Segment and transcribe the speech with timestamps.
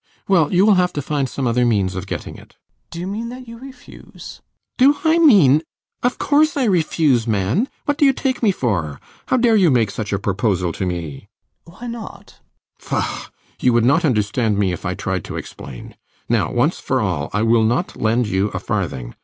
[0.27, 2.55] Well, you will have to find some other means of getting it.
[2.55, 2.89] LOUIS.
[2.89, 4.41] Do you mean that you refuse?
[4.79, 4.93] RIDGEON.
[4.93, 5.21] Do I mean!
[5.21, 5.53] [letting his indignation
[6.01, 7.69] loose] Of course I refuse, man.
[7.85, 8.99] What do you take me for?
[9.27, 11.27] How dare you make such a proposal to me?
[11.67, 11.81] LOUIS.
[11.81, 12.39] Why not?
[12.79, 13.01] RIDGEON.
[13.03, 13.29] Faugh!
[13.59, 15.93] You would not understand me if I tried to explain.
[16.27, 19.13] Now, once for all, I will not lend you a farthing.